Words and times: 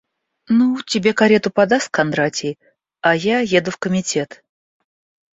Ну, 0.59 0.81
тебе 0.91 1.13
карету 1.13 1.51
подаст 1.51 1.89
Кондратий, 1.91 2.57
а 3.01 3.13
я 3.15 3.39
еду 3.41 3.69
в 3.69 3.77
комитет. 3.77 4.43